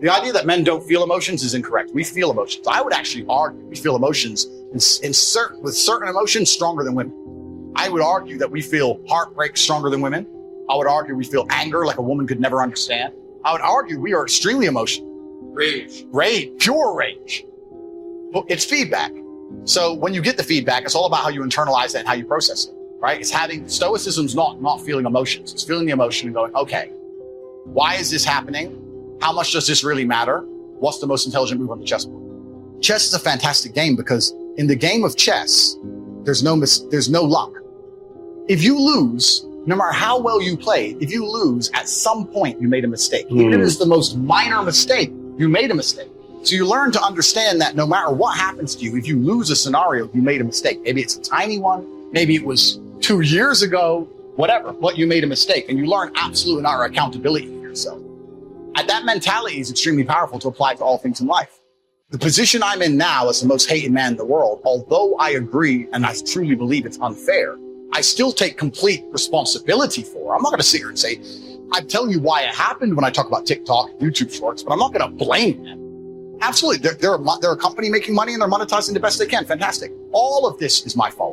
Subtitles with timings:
[0.00, 1.90] The idea that men don't feel emotions is incorrect.
[1.92, 2.64] We feel emotions.
[2.68, 4.74] I would actually argue we feel emotions in,
[5.04, 7.72] in certain, with certain emotions stronger than women.
[7.74, 10.24] I would argue that we feel heartbreak stronger than women.
[10.70, 13.12] I would argue we feel anger like a woman could never understand.
[13.44, 15.08] I would argue we are extremely emotional.
[15.52, 16.04] Rage.
[16.12, 17.44] Rage, pure rage.
[18.32, 19.10] But it's feedback.
[19.64, 22.14] So when you get the feedback, it's all about how you internalize that and how
[22.14, 23.20] you process it, right?
[23.20, 25.52] It's having stoicism's not not feeling emotions.
[25.52, 26.90] It's feeling the emotion and going, okay,
[27.64, 29.18] why is this happening?
[29.20, 30.40] How much does this really matter?
[30.78, 32.24] What's the most intelligent move on the chessboard?
[32.80, 35.76] Chess is a fantastic game because in the game of chess,
[36.24, 37.52] there's no mis- there's no luck.
[38.48, 42.60] If you lose, no matter how well you play, if you lose, at some point
[42.60, 43.26] you made a mistake.
[43.30, 43.80] Even if it's hmm.
[43.80, 46.10] the most minor mistake, you made a mistake.
[46.42, 49.50] So you learn to understand that no matter what happens to you, if you lose
[49.50, 50.80] a scenario, you made a mistake.
[50.82, 52.78] Maybe it's a tiny one, maybe it was
[53.08, 56.82] two years ago, whatever, but you made a mistake and you learn absolute and utter
[56.82, 57.98] accountability for yourself.
[58.76, 61.58] And that mentality is extremely powerful to apply to all things in life.
[62.10, 65.30] The position I'm in now as the most hated man in the world, although I
[65.30, 67.56] agree and I truly believe it's unfair,
[67.94, 70.36] I still take complete responsibility for.
[70.36, 71.18] I'm not going to sit here and say,
[71.72, 74.78] I'm telling you why it happened when I talk about TikTok, YouTube shorts, but I'm
[74.78, 76.38] not going to blame them.
[76.42, 76.82] Absolutely.
[76.82, 79.46] They're, they're, a, they're a company making money and they're monetizing the best they can.
[79.46, 79.92] Fantastic.
[80.12, 81.27] All of this is my fault.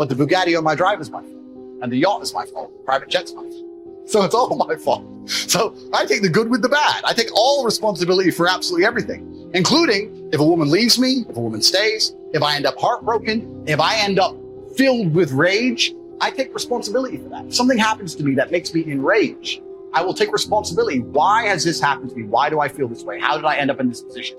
[0.00, 1.34] But the Bugatti on my drive is my fault.
[1.82, 2.72] And the yacht is my fault.
[2.86, 4.08] Private jet's my fault.
[4.08, 5.04] So it's all my fault.
[5.28, 7.02] So I take the good with the bad.
[7.04, 11.40] I take all responsibility for absolutely everything, including if a woman leaves me, if a
[11.40, 14.34] woman stays, if I end up heartbroken, if I end up
[14.74, 15.92] filled with rage,
[16.22, 17.44] I take responsibility for that.
[17.44, 19.60] If something happens to me that makes me enraged,
[19.92, 21.00] I will take responsibility.
[21.00, 22.22] Why has this happened to me?
[22.22, 23.20] Why do I feel this way?
[23.20, 24.38] How did I end up in this position?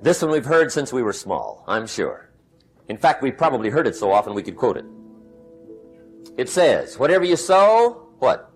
[0.00, 2.27] This one we've heard since we were small, I'm sure.
[2.88, 4.84] In fact, we've probably heard it so often we could quote it.
[6.36, 8.50] It says, whatever you sow, what?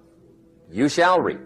[0.70, 1.40] You shall reap.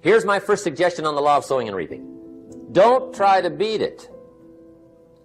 [0.00, 2.68] Here's my first suggestion on the law of sowing and reaping.
[2.72, 4.08] Don't try to beat it.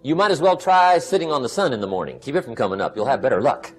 [0.02, 2.18] You might as well try sitting on the sun in the morning.
[2.18, 2.94] Keep it from coming up.
[2.94, 3.72] You'll have better luck.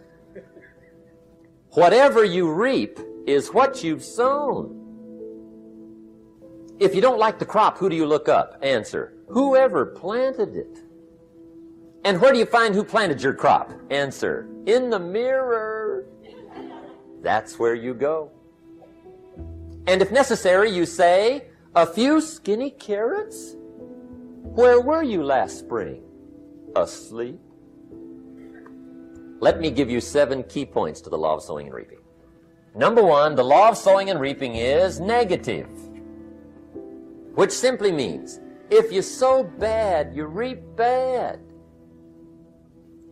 [1.72, 4.74] Whatever you reap is what you've sown.
[6.80, 8.58] If you don't like the crop, who do you look up?
[8.62, 9.14] Answer.
[9.28, 10.80] Whoever planted it.
[12.08, 13.70] And where do you find who planted your crop?
[13.90, 14.48] Answer.
[14.66, 16.06] In the mirror.
[17.22, 18.32] That's where you go.
[19.88, 23.58] And if necessary, you say, a few skinny carrots?
[23.58, 26.02] Where were you last spring?
[26.78, 27.42] Asleep?
[29.42, 32.00] Let me give you seven key points to the law of sowing and reaping.
[32.74, 35.68] Number one, the law of sowing and reaping is negative,
[37.36, 38.40] which simply means
[38.70, 41.42] if you sow bad, you reap bad.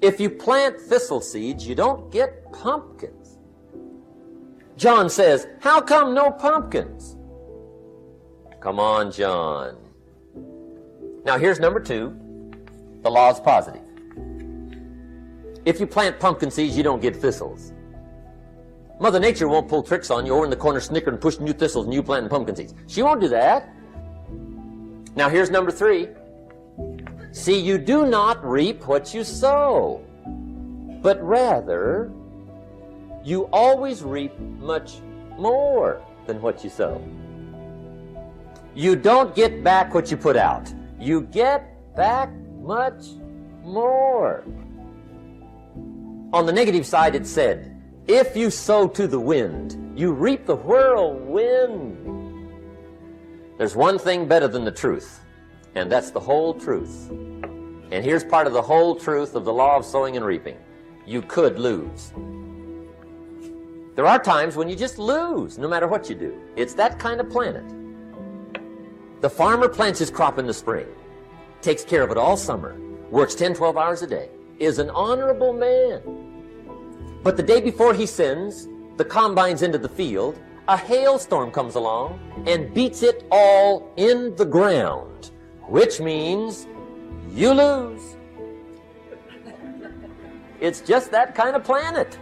[0.01, 3.37] If you plant thistle seeds, you don't get pumpkins.
[4.77, 7.15] John says, How come no pumpkins?
[8.59, 9.77] Come on, John.
[11.23, 12.19] Now here's number two.
[13.01, 13.81] The law is positive.
[15.65, 17.73] If you plant pumpkin seeds, you don't get thistles.
[18.99, 21.85] Mother Nature won't pull tricks on you over in the corner snickering, pushing you thistles
[21.85, 22.73] and you planting pumpkin seeds.
[22.87, 23.69] She won't do that.
[25.15, 26.09] Now here's number three.
[27.35, 30.01] See, you do not reap what you sow,
[31.01, 32.09] but rather
[33.25, 35.01] you always reap much
[35.37, 37.03] more than what you sow.
[38.73, 40.73] You don't get back what you put out.
[40.97, 42.31] You get back
[42.61, 43.03] much
[43.61, 44.45] more.
[46.31, 50.55] On the negative side, it said, if you sow to the wind, you reap the
[50.55, 51.97] whirlwind.
[53.57, 55.19] There's one thing better than the truth,
[55.75, 57.11] and that's the whole truth.
[57.91, 60.57] And here's part of the whole truth of the law of sowing and reaping.
[61.05, 62.13] You could lose.
[63.95, 66.39] There are times when you just lose, no matter what you do.
[66.55, 67.63] It's that kind of planet.
[69.21, 70.87] The farmer plants his crop in the spring,
[71.61, 72.75] takes care of it all summer,
[73.09, 74.29] works 10, 12 hours a day,
[74.59, 76.01] is an honorable man.
[77.23, 78.67] But the day before he sends
[78.97, 84.45] the combines into the field, a hailstorm comes along and beats it all in the
[84.45, 85.31] ground,
[85.67, 86.67] which means
[87.35, 88.15] you lose.
[90.61, 92.17] It's just that kind of planet.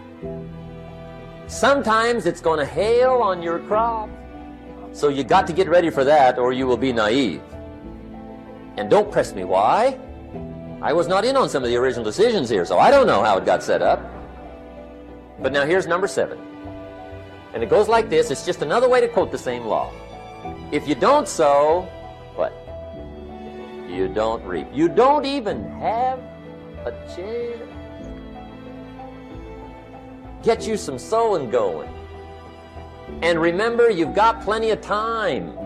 [1.47, 4.09] Sometimes it's going to hail on your crop.
[4.91, 7.41] So you got to get ready for that or you will be naive.
[8.77, 9.99] And don't press me why.
[10.81, 13.23] I was not in on some of the original decisions here, so I don't know
[13.23, 14.01] how it got set up.
[15.39, 16.39] But now here's number seven.
[17.53, 18.31] And it goes like this.
[18.31, 19.91] It's just another way to quote the same law.
[20.71, 21.87] If you don't sow?
[23.87, 24.67] You don't reap.
[24.73, 26.19] You don't even have
[26.85, 27.61] a chance.
[30.43, 31.89] Get you some sowing going.
[33.21, 35.57] And remember, you've got plenty of time.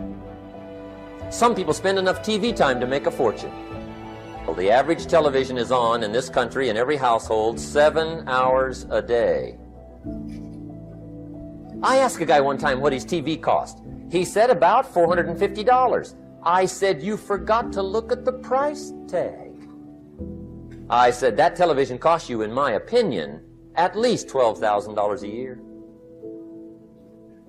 [1.29, 3.51] Some people spend enough TV time to make a fortune.
[4.45, 9.01] Well, the average television is on in this country in every household seven hours a
[9.01, 9.57] day.
[11.83, 13.79] I asked a guy one time what his TV cost.
[14.09, 16.15] He said about $450.
[16.47, 19.69] I said, You forgot to look at the price tag.
[20.89, 23.43] I said, That television costs you, in my opinion,
[23.75, 25.59] at least $12,000 a year.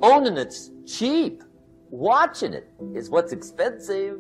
[0.02, 1.44] Owning it's cheap.
[1.90, 4.18] Watching it is what's expensive.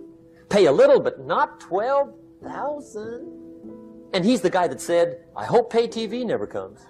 [0.48, 3.34] Pay a little, but not 12,000.
[4.14, 6.86] And he's the guy that said, I hope pay TV never comes.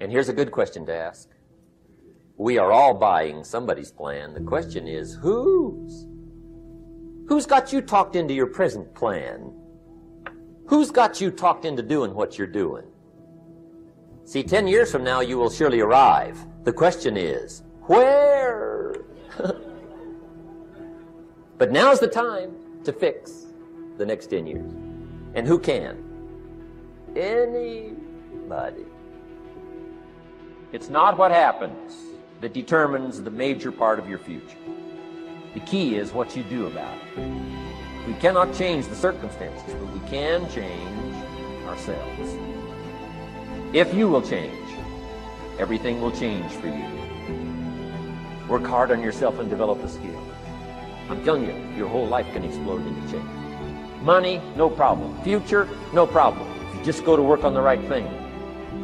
[0.00, 1.28] And here's a good question to ask.
[2.38, 4.32] We are all buying somebody's plan.
[4.32, 6.06] The question is, whose?
[7.26, 9.52] Who's got you talked into your present plan?
[10.68, 12.84] Who's got you talked into doing what you're doing?
[14.24, 16.38] See, 10 years from now, you will surely arrive.
[16.62, 18.94] The question is, where?
[21.58, 23.46] but now's the time to fix
[23.96, 24.72] the next 10 years.
[25.34, 26.04] And who can?
[27.16, 28.84] Anybody.
[30.70, 32.07] It's not what happens
[32.40, 34.56] that determines the major part of your future.
[35.54, 37.28] The key is what you do about it.
[38.06, 41.16] We cannot change the circumstances, but we can change
[41.66, 42.38] ourselves.
[43.72, 44.68] If you will change,
[45.58, 46.84] everything will change for you.
[48.48, 50.18] Work hard on yourself and develop the skill.
[51.10, 53.28] I'm telling you, your whole life can explode into change.
[54.02, 55.20] Money, no problem.
[55.22, 56.48] Future, no problem.
[56.68, 58.06] If you just go to work on the right thing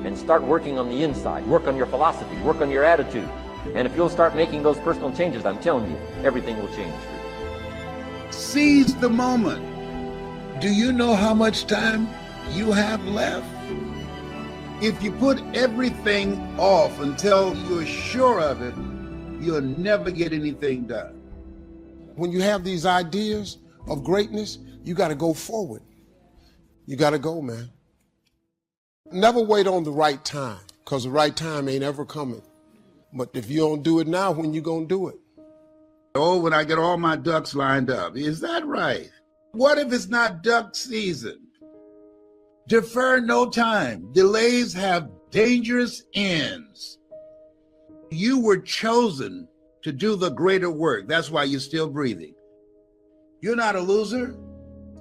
[0.05, 3.29] and start working on the inside, work on your philosophy, work on your attitude,
[3.75, 8.27] and if you'll start making those personal changes, I'm telling you, everything will change for
[8.27, 8.33] you.
[8.33, 9.63] Seize the moment.
[10.61, 12.09] Do you know how much time
[12.53, 13.47] you have left?
[14.83, 18.75] If you put everything off until you're sure of it,
[19.43, 21.21] you'll never get anything done.
[22.17, 23.59] When you have these ideas
[23.89, 25.83] of greatness, you got to go forward.
[26.87, 27.71] You got to go, man.
[29.11, 32.43] Never wait on the right time, because the right time ain't ever coming.
[33.15, 35.17] But if you don't do it now, when you gonna do it?
[36.17, 38.17] Oh, when I get all my ducks lined up.
[38.17, 39.11] Is that right?
[39.53, 41.47] What if it's not duck season?
[42.67, 44.13] Defer no time.
[44.13, 46.99] Delays have dangerous ends.
[48.11, 49.49] You were chosen
[49.83, 51.07] to do the greater work.
[51.07, 52.35] That's why you're still breathing.
[53.41, 54.37] You're not a loser.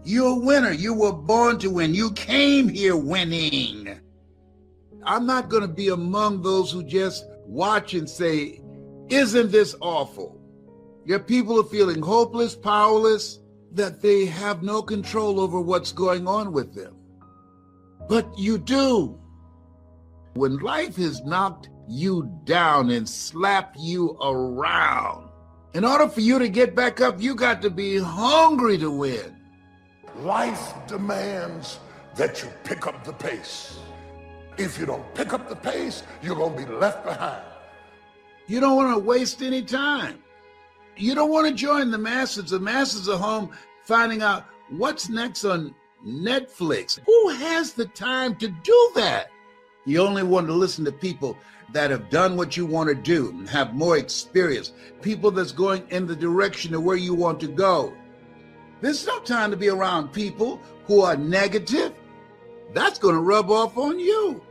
[0.03, 0.71] You're a winner.
[0.71, 1.95] You were born to win.
[1.95, 3.99] You came here winning.
[5.03, 8.61] I'm not going to be among those who just watch and say,
[9.09, 10.39] Isn't this awful?
[11.05, 13.39] Your people are feeling hopeless, powerless,
[13.71, 16.95] that they have no control over what's going on with them.
[18.07, 19.19] But you do.
[20.35, 25.29] When life has knocked you down and slapped you around,
[25.73, 29.35] in order for you to get back up, you got to be hungry to win.
[30.17, 31.79] Life demands
[32.15, 33.79] that you pick up the pace.
[34.57, 37.43] If you don't pick up the pace, you're going to be left behind.
[38.47, 40.19] You don't want to waste any time.
[40.95, 42.51] You don't want to join the masses.
[42.51, 43.49] The masses are home
[43.83, 45.73] finding out what's next on
[46.05, 46.99] Netflix.
[47.05, 49.29] Who has the time to do that?
[49.85, 51.37] You only want to listen to people
[51.71, 55.83] that have done what you want to do and have more experience, people that's going
[55.89, 57.93] in the direction of where you want to go.
[58.81, 61.92] There's no time to be around people who are negative
[62.73, 64.41] that's going to rub off on you.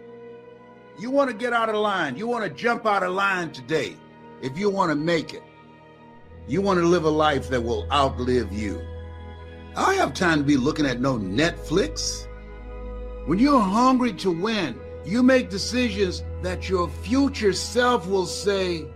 [0.98, 2.16] You want to get out of line.
[2.16, 3.96] You want to jump out of line today
[4.40, 5.42] if you want to make it.
[6.46, 8.80] You want to live a life that will outlive you.
[9.76, 12.26] I have time to be looking at no Netflix.
[13.26, 18.86] When you're hungry to win, you make decisions that your future self will say,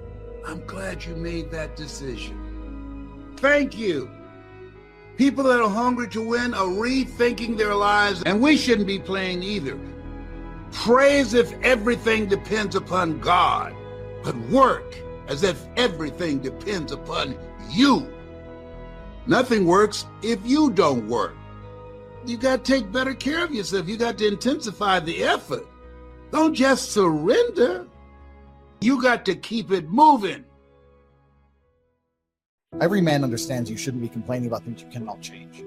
[0.44, 3.34] I'm glad you made that decision.
[3.36, 4.10] Thank you.
[5.16, 9.42] People that are hungry to win are rethinking their lives, and we shouldn't be playing
[9.42, 9.78] either.
[10.72, 13.74] Pray as if everything depends upon God,
[14.22, 14.94] but work
[15.28, 17.34] as if everything depends upon
[17.70, 18.12] you.
[19.26, 21.34] Nothing works if you don't work.
[22.26, 23.88] You got to take better care of yourself.
[23.88, 25.66] You got to intensify the effort.
[26.30, 27.86] Don't just surrender.
[28.80, 30.44] You got to keep it moving.
[32.78, 35.64] Every man understands you shouldn't be complaining about things you cannot change.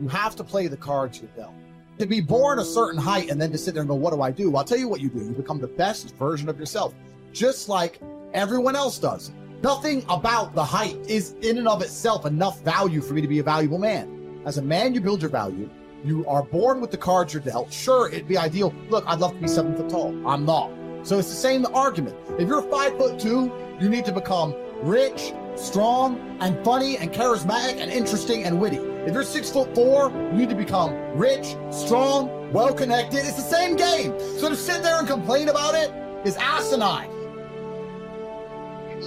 [0.00, 1.54] You have to play the cards you're dealt.
[1.98, 4.22] To be born a certain height and then to sit there and go, What do
[4.22, 4.54] I do?
[4.56, 5.18] I'll tell you what you do.
[5.18, 6.94] You become the best version of yourself,
[7.32, 8.00] just like
[8.32, 9.32] everyone else does.
[9.62, 13.40] Nothing about the height is in and of itself enough value for me to be
[13.40, 14.40] a valuable man.
[14.44, 15.68] As a man, you build your value.
[16.04, 17.72] You are born with the cards you're dealt.
[17.72, 18.72] Sure, it'd be ideal.
[18.88, 20.08] Look, I'd love to be seven foot tall.
[20.28, 20.70] I'm not.
[21.02, 22.16] So it's the same argument.
[22.38, 27.80] If you're five foot two, you need to become rich, strong, and funny, and charismatic,
[27.80, 28.78] and interesting, and witty.
[29.06, 33.18] If you're six foot four, you need to become rich, strong, well connected.
[33.18, 34.18] It's the same game.
[34.38, 35.92] So to sit there and complain about it
[36.24, 37.10] is asinine.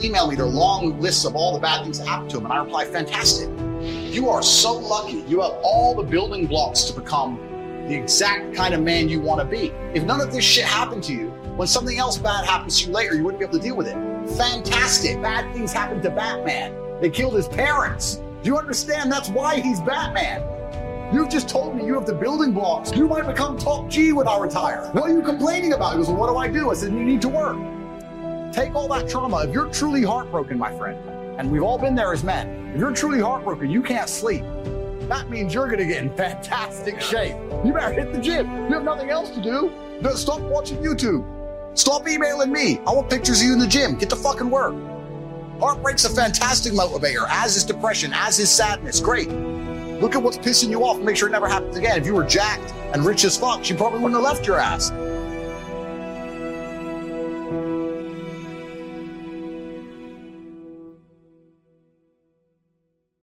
[0.03, 2.53] email me their long lists of all the bad things that happened to them, and
[2.53, 3.49] I reply, fantastic.
[3.81, 5.23] You are so lucky.
[5.27, 7.39] You have all the building blocks to become
[7.87, 9.71] the exact kind of man you want to be.
[9.93, 12.93] If none of this shit happened to you, when something else bad happens to you
[12.93, 14.14] later, you wouldn't be able to deal with it.
[14.37, 15.21] Fantastic.
[15.21, 16.75] Bad things happened to Batman.
[17.01, 18.15] They killed his parents.
[18.15, 19.11] Do you understand?
[19.11, 20.43] That's why he's Batman.
[21.13, 22.91] You've just told me you have the building blocks.
[22.91, 24.89] You might become top G when I retire.
[24.93, 25.91] What are you complaining about?
[25.93, 26.71] He goes, well, what do I do?
[26.71, 27.57] I said, you need to work.
[28.53, 29.45] Take all that trauma.
[29.45, 30.97] If you're truly heartbroken, my friend,
[31.39, 34.43] and we've all been there as men, if you're truly heartbroken, you can't sleep.
[35.09, 37.35] That means you're going to get in fantastic shape.
[37.63, 38.47] You better hit the gym.
[38.67, 39.71] You have nothing else to do.
[40.15, 41.23] Stop watching YouTube.
[41.75, 42.79] Stop emailing me.
[42.87, 43.97] I want pictures of you in the gym.
[43.97, 44.73] Get to fucking work.
[45.59, 49.01] Heartbreak's a fantastic motivator, as is depression, as is sadness.
[49.01, 49.29] Great.
[49.29, 51.99] Look at what's pissing you off and make sure it never happens again.
[51.99, 54.89] If you were jacked and rich as fuck, she probably wouldn't have left your ass.